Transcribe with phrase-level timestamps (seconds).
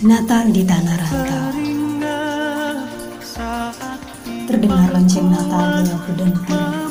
[0.00, 1.52] Natal di tanah rantau.
[4.48, 6.88] Terdengar lonceng Natal yang berdentang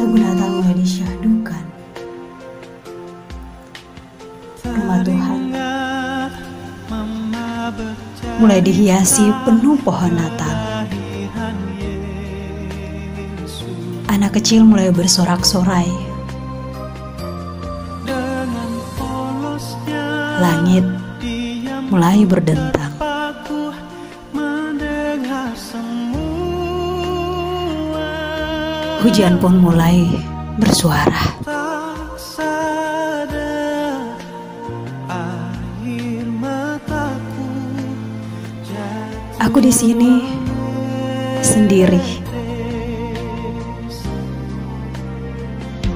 [0.00, 1.64] Lagu Natal mulai disyahdukan.
[4.64, 5.40] Rumah Tuhan
[8.40, 10.56] Mulai dihiasi penuh pohon Natal.
[14.08, 16.09] Anak kecil mulai bersorak-sorai
[20.40, 20.80] Langit
[21.92, 22.96] mulai berdentang.
[29.04, 30.08] Hujan pun mulai
[30.56, 31.36] bersuara.
[39.44, 40.24] Aku di sini
[41.44, 42.00] sendiri.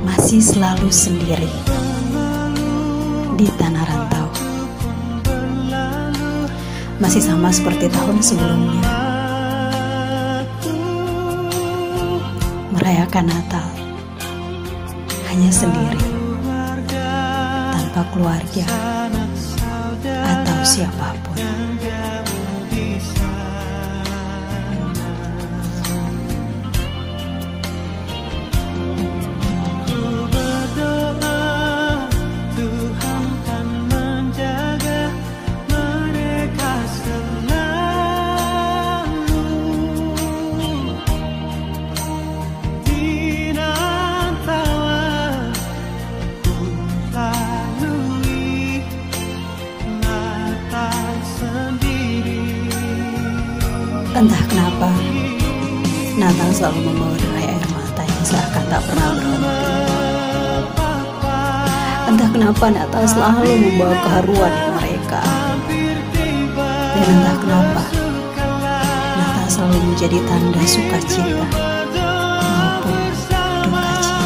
[0.05, 1.48] Masih selalu sendiri
[3.34, 4.23] di tanah rantau
[7.03, 8.83] masih sama seperti tahun sebelumnya.
[12.75, 13.69] Merayakan Natal
[15.31, 16.03] hanya sendiri,
[17.75, 18.67] tanpa keluarga
[20.05, 21.54] atau siapa pun.
[54.14, 54.95] Entah kenapa,
[56.14, 59.67] Natal selalu membawa derai air mata yang seakan tak pernah berhenti.
[62.07, 65.23] Entah kenapa Natal selalu membawa keharuan di mereka.
[66.95, 67.85] Dan entah kenapa,
[69.19, 74.23] Natal selalu menjadi tanda sukacita maupun duka cita.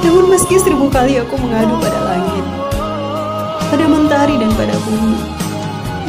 [0.00, 2.29] Namun meski seribu kali aku mengadu pada langit,
[3.70, 5.14] pada mentari dan pada bumi.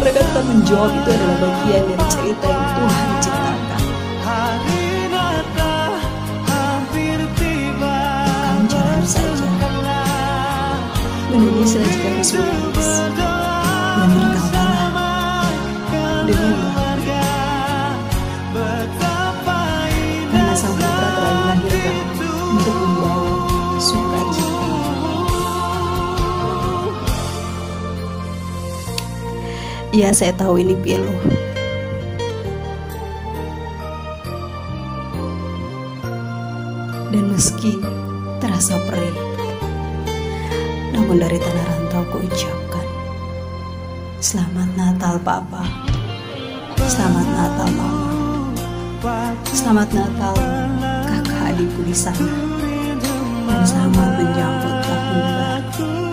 [0.01, 3.81] Mereka tetap menjawab itu adalah bagian dari cerita yang Tuhan ciptakan.
[8.41, 9.45] Kamu jalan saja,
[11.29, 12.89] menunggu saja harus menangis,
[14.01, 15.45] dan bertawalah
[16.25, 16.70] dengan
[29.91, 31.11] Iya, saya tahu ini pilu.
[37.11, 37.75] Dan meski
[38.39, 39.11] terasa perih,
[40.95, 42.87] namun dari tanah rantau ku ucapkan,
[44.23, 45.67] Selamat Natal Papa,
[46.87, 50.35] Selamat Natal Mama, Selamat Natal
[51.03, 52.31] kakak adikku di sana,
[53.43, 56.10] dan selamat menjemput tahun baru.